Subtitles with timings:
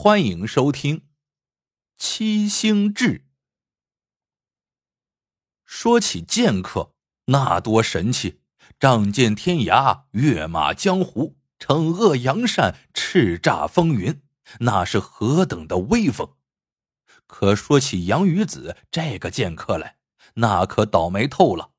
[0.00, 0.98] 欢迎收听
[1.98, 3.18] 《七星志》。
[5.64, 8.40] 说起剑客，那多神气！
[8.78, 14.22] 仗剑天涯，跃马江湖，惩恶扬善，叱咤风云，
[14.60, 16.36] 那是何等的威风！
[17.26, 19.98] 可说起杨鱼子这个剑客来，
[20.34, 21.72] 那可倒霉透了。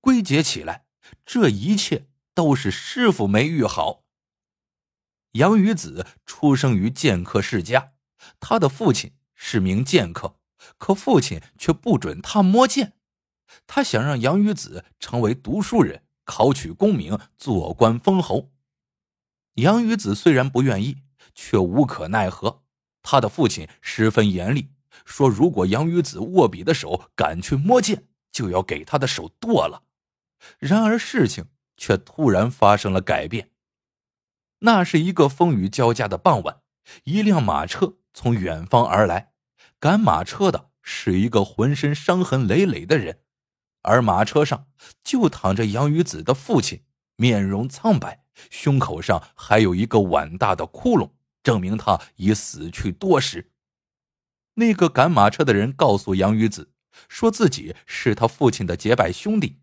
[0.00, 0.86] 归结起来，
[1.26, 4.04] 这一切都是师傅没遇好。
[5.32, 7.92] 杨于子出生于剑客世家，
[8.40, 10.36] 他的父亲是名剑客，
[10.76, 12.94] 可父亲却不准他摸剑。
[13.66, 18.50] 他想让杨于子成为读书人，考取功名，做官封侯。
[19.54, 21.02] 杨鱼子虽然不愿意，
[21.34, 22.64] 却无可奈何。
[23.02, 24.70] 他的父亲十分严厉，
[25.04, 29.84] 说如果杨鱼子握笔的手敢去摸剑，就要给他的手剁了。
[30.58, 33.49] 然而事情却突然发生了改变。
[34.60, 36.60] 那是一个风雨交加的傍晚，
[37.04, 39.32] 一辆马车从远方而来，
[39.78, 43.20] 赶马车的是一个浑身伤痕累累的人，
[43.82, 44.66] 而马车上
[45.02, 46.84] 就躺着杨鱼子的父亲，
[47.16, 53.52] 面容苍白，胸口上还有一个碗大的窟窿，证明他已死去多时。
[54.54, 56.72] 那个赶马车的人告诉杨鱼子，
[57.08, 59.60] 说自己是他父亲的结拜兄弟，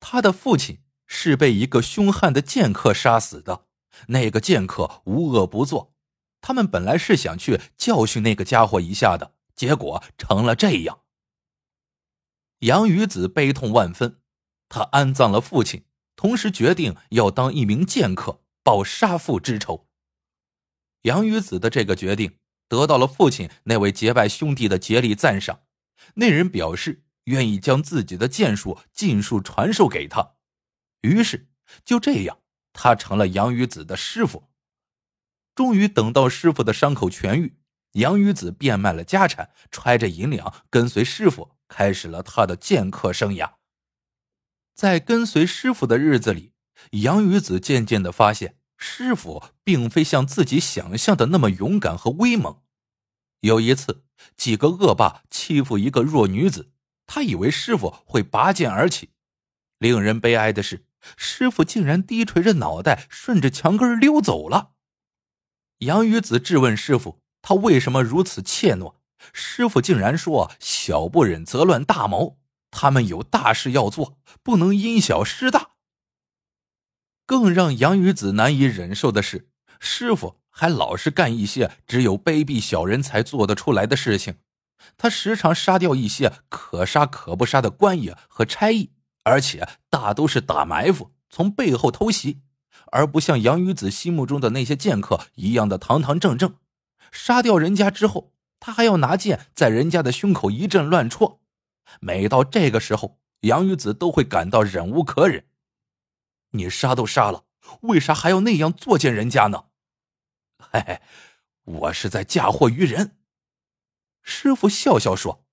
[0.00, 3.66] 他的父亲是被一个凶悍的剑客杀死的。
[4.08, 5.94] 那个剑客无恶不作，
[6.40, 11.00] 他们本来是想去教训那个家伙一下的，结果成了这样。
[12.60, 14.20] 杨鱼子悲痛万分，
[14.68, 15.84] 他安葬了父亲，
[16.16, 19.88] 同时决定要当一名剑客，报杀父之仇。
[21.02, 25.64] 杨鱼子的这个决定得到了父亲那位结拜兄弟的竭力赞赏，
[26.14, 30.36] 那人表示愿意将自己的剑术尽数传授给他，
[31.02, 31.48] 于是
[31.84, 32.38] 就这样。
[32.74, 34.50] 他成了杨鱼子的师傅。
[35.54, 37.56] 终于等到师傅的伤口痊愈，
[37.92, 43.54] 杨鱼子变卖了家产，揣着银两跟随师傅，开始了他的剑客生涯。
[44.74, 46.52] 在跟随师傅的日子里，
[46.90, 52.60] 杨鱼子渐渐的发现，师傅并非像自己想象的那么勇敢和威猛。
[53.40, 54.04] 有一次，
[54.36, 56.72] 几个恶霸欺负一个弱女子，
[57.06, 59.10] 他以为师傅会拔剑而起。
[59.78, 60.84] 令人悲哀的是。
[61.16, 64.72] 师傅竟然低垂着脑袋，顺着墙根溜走了。
[65.78, 68.94] 杨鱼子质问师傅：“他为什么如此怯懦？”
[69.32, 72.38] 师傅竟然说：“小不忍则乱大谋，
[72.70, 75.70] 他们有大事要做，不能因小失大。”
[77.26, 79.48] 更让杨鱼子难以忍受的是，
[79.80, 84.36] 师傅还老是干一些只有卑鄙小人才做得出来的事情。
[84.98, 88.90] 他时常杀掉一些可杀可不杀的官爷和差役。
[89.24, 92.42] 而且大都是打埋伏，从背后偷袭，
[92.92, 96.56] 而不像杨鱼子心目中的那些剑客一样的堂堂正正。
[97.10, 101.40] 杀掉人家之后，他还要拿剑在人家的胸口一阵乱戳。
[102.00, 105.46] 每到这个时候，杨鱼子都会感到忍无可忍。
[106.50, 107.44] 你杀都杀了，
[107.82, 109.66] 为啥还要那样作践人家呢？
[110.58, 111.00] 嘿嘿，
[111.64, 113.16] 我是在嫁祸于人。
[114.22, 115.44] 师傅笑笑说：“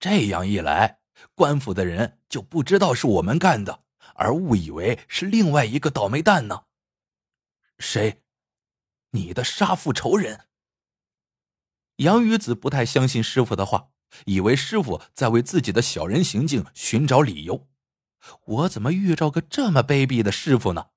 [0.00, 0.98] 这样一来。”
[1.38, 3.84] 官府的人就不知道是我们干的，
[4.16, 6.64] 而误以为是另外一个倒霉蛋呢。
[7.78, 8.24] 谁？
[9.12, 10.46] 你的杀父仇人？
[11.98, 13.90] 杨鱼子不太相信师傅的话，
[14.26, 17.68] 以为师傅在为自己的小人行径寻找理由。
[18.44, 20.88] 我怎么遇着个这么卑鄙的师傅呢？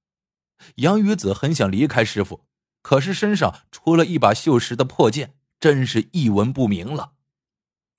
[0.78, 2.48] 杨鱼子很想离开师傅，
[2.82, 7.14] 可是身上除了一把锈蚀的破剑，真是一文不名了。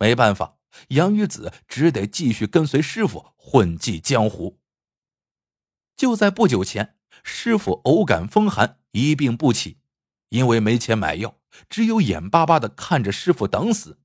[0.01, 0.59] 没办法。
[0.89, 4.61] 杨鱼子只得继续跟随师傅混迹江湖。
[5.97, 9.79] 就在不久前，师傅偶感风寒，一病不起，
[10.31, 11.39] 因为没钱买药，
[11.69, 14.01] 只有眼巴巴的看着师傅等死。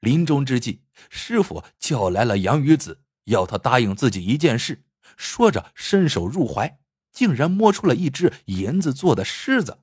[0.00, 4.84] 临终之际，师傅叫来了杨鱼子，要他答应自己一件事。
[5.16, 6.78] 说着，伸手入怀，
[7.10, 9.80] 竟然摸出了一只银子做的狮子。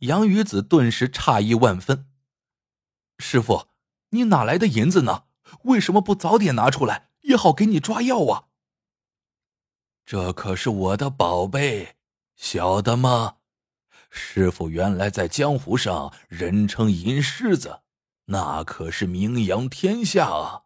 [0.00, 2.06] 杨鱼子顿时诧异万分
[3.18, 3.68] ：“师傅。”
[4.10, 5.24] 你哪来的银子呢？
[5.64, 8.44] 为什么不早点拿出来，也好给你抓药啊？
[10.04, 11.96] 这可是我的宝贝，
[12.36, 13.36] 晓得吗？
[14.10, 17.80] 师傅原来在江湖上人称银狮子，
[18.26, 20.64] 那可是名扬天下啊。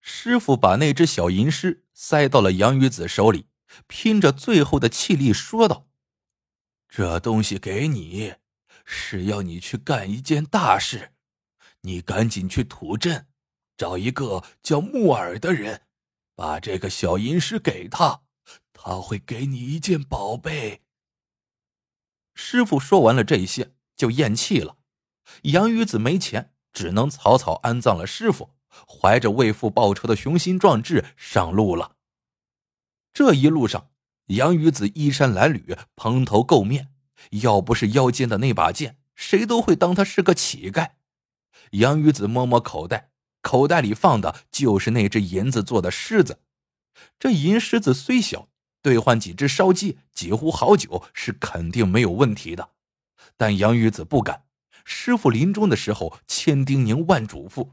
[0.00, 3.48] 师傅把那只小银狮塞到了杨鱼子手里，
[3.86, 5.88] 拼着最后的气力说道
[6.88, 8.34] ：“这东西给你，
[8.84, 11.12] 是要你去干一件大事。”
[11.86, 13.28] 你赶紧去土镇，
[13.76, 15.82] 找一个叫木耳的人，
[16.34, 18.22] 把这个小银狮给他，
[18.72, 20.82] 他会给你一件宝贝。
[22.34, 24.78] 师傅说完了这些，就咽气了。
[25.42, 31.94] 杨鱼子没钱，只能草草安葬了师傅，怀着为父报仇的雄心壮志上路了。
[33.12, 33.90] 这一路上，
[34.26, 36.92] 杨鱼子衣衫褴褛，蓬头垢面，
[37.30, 40.94] 要不是腰间的那把剑，谁都会当他是个乞丐。
[41.72, 43.10] 杨鱼子摸摸口袋，
[43.42, 46.40] 口袋里放的就是那只银子做的狮子。
[47.18, 48.48] 这银狮子虽小，
[48.82, 52.70] 兑换几只烧鸡、几壶好酒是肯定没有问题的。
[53.36, 54.44] 但杨鱼子不敢。
[54.88, 57.70] 师傅临终的时候千叮咛万嘱咐，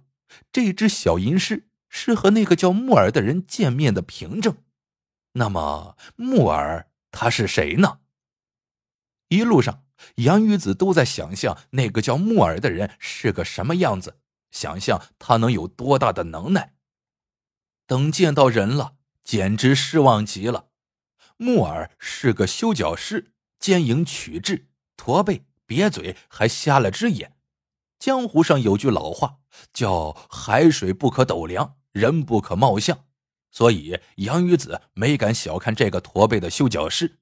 [0.51, 4.57] 这只小银狮是和那个叫木耳的人见面的凭证。
[5.33, 7.99] 那么木耳他是谁呢？
[9.27, 9.83] 一路上，
[10.15, 14.19] 杨鱼子都在想象那个叫木耳的人是个什么样子，
[14.51, 16.73] 想象他能有多大的能耐。
[17.88, 20.67] 等见到人了，简直失望极了。
[21.38, 25.45] 木耳是个修脚师，坚硬曲质，驼背。
[25.65, 27.38] 瘪嘴，还瞎了只眼。
[27.97, 29.38] 江湖上有句老话，
[29.73, 33.05] 叫“海水不可斗量，人不可貌相”，
[33.50, 37.19] 所以杨鱼子没敢小看这个驼背的修脚师。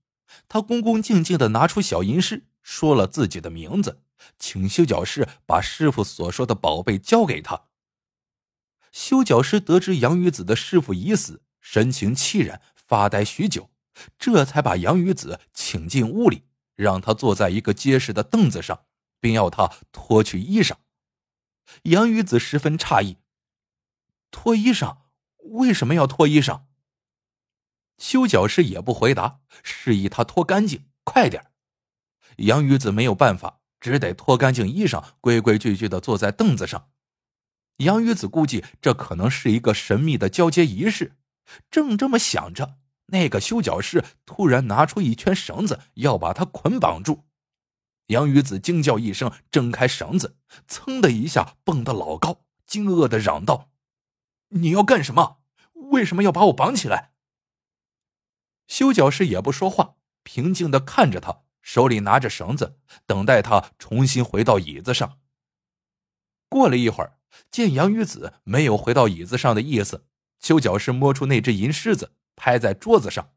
[0.49, 4.01] 他恭恭敬敬的拿出小银饰，说了自己的名字，
[4.37, 7.67] 请修脚师把师傅所说的宝贝交给他。
[8.91, 13.69] 修脚师得知杨雨子的师傅已死，神情凄然，发呆许久，
[14.17, 16.43] 这才把杨雨子请进屋里。
[16.75, 18.85] 让他坐在一个结实的凳子上，
[19.19, 20.77] 并要他脱去衣裳。
[21.83, 23.17] 杨雨子十分诧异
[24.31, 24.97] ：“脱衣裳？
[25.43, 26.63] 为什么要脱衣裳？”
[27.99, 31.50] 修脚师也不回答，示意他脱干净，快点
[32.37, 36.89] 杨鱼子没有办法，只得脱干净衣裳，规规矩矩的坐在凳子上。
[37.77, 41.17] 杨鱼子估计这可能是一个神秘的交接仪式，
[41.69, 42.77] 正这么想着。
[43.07, 47.25] 那个修脚师突然拿出一圈绳子，要把他捆绑住。
[48.07, 50.37] 杨鱼子惊叫一声，挣开绳子，
[50.67, 53.69] 噌的一下蹦得老高，惊愕的嚷道
[54.49, 55.39] ：“你要干什么？
[55.91, 57.11] 为什么要把我绑起来？”
[58.67, 62.75] 修脚师也不说话，平静的看着他，手里拿着绳子，
[63.05, 65.19] 等待他重新回到椅子上。
[66.49, 67.17] 过了一会儿，
[67.49, 70.05] 见杨鱼子没有回到椅子上的意思，
[70.37, 72.11] 修脚师摸出那只银狮子。
[72.35, 73.35] 拍在桌子上，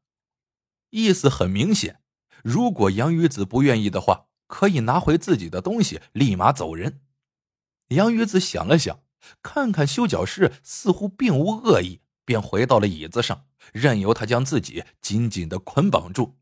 [0.91, 2.01] 意思很明显：
[2.43, 7.03] 如果杨鱼子不愿意的话，可以拿回自己的东西，立马走人。
[7.91, 9.05] 杨鱼子想了想，
[9.43, 16.37] 看看修脚师似乎并无恶意，便回到了椅子上，任由他将自己紧紧的捆绑住。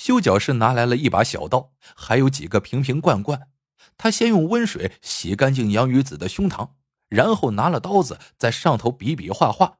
[0.00, 3.50] 修脚师拿来了一把小刀，还有几个瓶瓶罐罐。
[3.98, 6.70] 他先用温水洗干净杨鱼子的胸膛，
[7.10, 9.76] 然后拿了刀子在上头比比划划。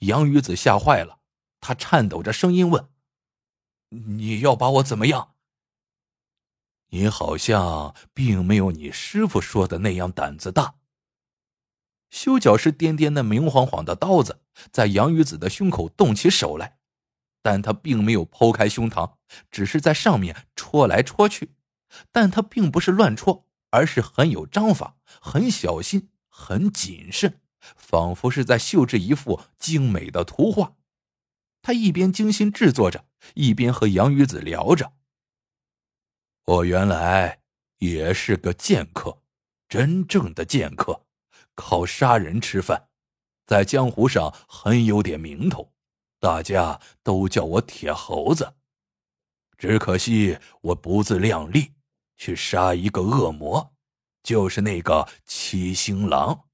[0.00, 1.18] 杨鱼子吓坏了，
[1.62, 2.90] 他颤抖着声音问
[3.88, 5.32] ：“你要把我怎么样？”
[6.92, 10.74] 你好像并没有你师傅说的那样胆子大。
[12.10, 16.76] 修脚师掂掂那明晃晃的刀子，在杨鱼子的胸口动起手来，
[17.44, 19.16] 但他并没有剖开胸膛，
[19.50, 21.54] 只是在上面戳来戳去。
[22.10, 27.42] 但他并不是乱戳，而是很有章法，很小心，很谨慎。
[27.76, 30.76] 仿佛是在绣制一幅精美的图画，
[31.60, 33.04] 他一边精心制作着，
[33.34, 34.94] 一边和杨鱼子聊着。
[36.46, 37.40] 我原来
[37.80, 39.22] 也是个剑客，
[39.68, 41.04] 真正的剑客，
[41.54, 42.88] 靠杀人吃饭，
[43.46, 45.73] 在江湖上很有点名头，
[46.24, 48.54] 大家都叫我铁猴子。
[49.58, 51.74] 只可惜我不自量力，
[52.16, 53.74] 去杀一个恶魔，
[54.22, 56.46] 就是那个七星狼。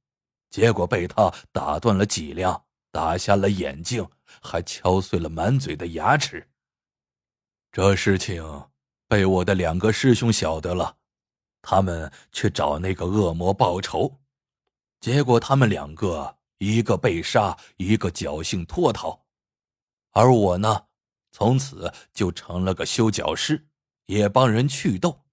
[0.50, 4.04] 结果被他打断了脊梁，打瞎了眼睛，
[4.42, 6.48] 还敲碎了满嘴的牙齿。
[7.70, 8.42] 这事情
[9.06, 10.96] 被我的两个师兄晓得了，
[11.62, 14.18] 他们去找那个恶魔报仇，
[14.98, 19.24] 结果他们两个一个被杀，一个侥幸脱逃，
[20.10, 20.86] 而我呢，
[21.30, 23.68] 从此就成了个修脚师，
[24.06, 25.24] 也帮人祛痘。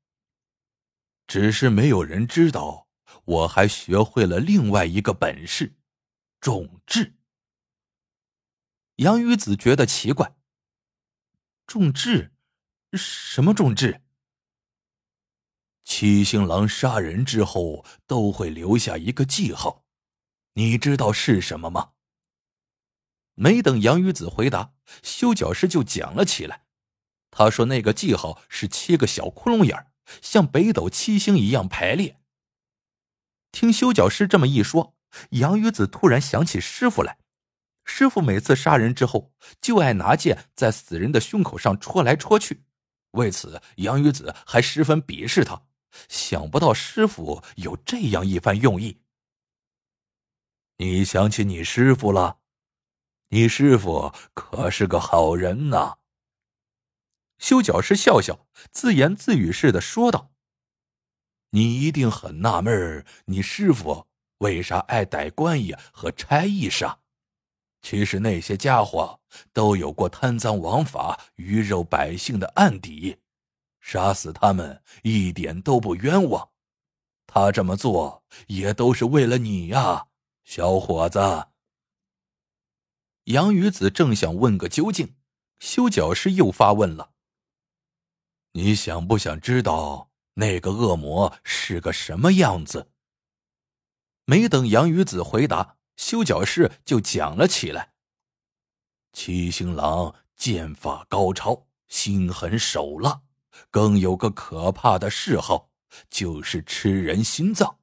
[1.26, 2.88] 只是没有人知道。
[3.24, 5.76] 我还学会了另外一个本事，
[6.40, 7.18] 种痣。
[8.98, 10.36] 杨鱼子觉得奇怪，
[11.66, 12.34] 种痣？
[12.94, 14.02] 什么种痣？
[15.84, 19.86] 七星狼杀人之后都会留下一个记号，
[20.54, 21.94] 你知道是什么吗？
[23.40, 26.64] 没等杨鱼子回答，修脚师就讲了起来。
[27.30, 29.92] 他说：“那个记号是七个小窟窿眼
[30.24, 32.20] 像北斗七星一样排列。”
[33.54, 34.96] 听修脚师这么一说，
[35.32, 37.20] 杨鱼子突然想起师傅来。
[37.86, 42.64] 师傅每次杀人之后，就爱拿剑在死人的胸口上戳来戳去。
[43.12, 45.62] 为此，杨鱼子还十分鄙视他，
[46.10, 49.02] 想不到师傅有这样一番用意。
[50.78, 52.40] 你想起你师傅了？
[53.30, 55.98] 你师傅可是个好人呐。
[57.38, 60.32] 修脚师笑笑，自言自语似的说道
[61.52, 64.08] ：“你一定很纳闷你师傅
[64.38, 67.00] 为啥爱逮官爷和差役杀？
[67.82, 69.20] 其实那些家伙
[69.54, 73.18] 都有过贪赃枉法、鱼肉百姓的案底，
[73.82, 76.50] 杀死他们一点都不冤枉。
[77.28, 80.08] 他这么做也都是为了你呀，
[80.46, 81.20] 小伙子。”
[83.28, 85.16] 杨鱼子正想问个究竟，
[85.60, 87.12] 修脚师又发问了
[88.54, 92.90] ：“你想不想知道那个恶魔是个什么样子？”
[94.24, 97.92] 没等杨鱼子回答，修脚师就讲了起来
[99.12, 103.24] ：“七星狼剑法高超，心狠手辣，
[103.70, 105.70] 更有个可怕的嗜好，
[106.10, 107.78] 就是吃人心脏，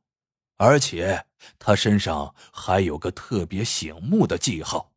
[0.57, 1.27] 而且
[1.59, 4.93] 他身上还有个特别醒目的记号。”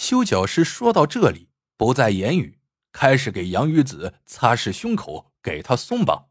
[0.00, 2.58] 修脚师说到这里，不再言语，
[2.90, 6.30] 开始给杨雨子擦拭胸口，给他松绑。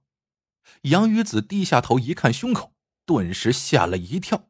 [0.81, 2.73] 杨雨子低下头一看胸口，
[3.05, 4.49] 顿时吓了一跳，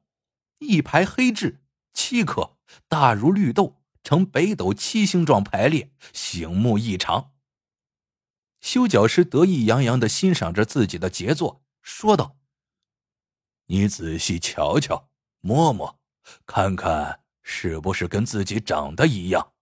[0.59, 1.61] 一排黑痣，
[1.91, 2.55] 七颗，
[2.87, 7.33] 大如绿豆，呈北斗七星状排列，醒目异常。
[8.61, 12.37] 修脚师得意洋洋的欣赏着自己的杰作，说道
[13.67, 15.09] ：“你仔细瞧瞧，
[15.41, 15.99] 摸摸，
[16.45, 17.19] 看看。”
[17.51, 19.53] 是不是跟自己长得一样？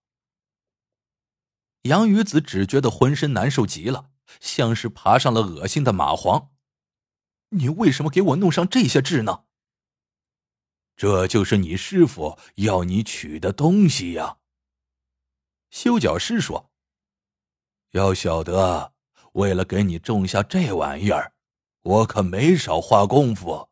[1.82, 6.50] 杨鱼子只觉得浑身难受极了，像是爬上了恶心的蚂蟥。
[7.48, 9.44] 你为什么给我弄上这些痣呢？
[10.96, 14.36] 这就是你师傅要你取的东西呀。
[15.70, 16.70] 修脚师说
[17.92, 18.92] ：“要晓得，
[19.32, 21.32] 为了给你种下这玩意儿，
[21.80, 23.70] 我可没少花功夫。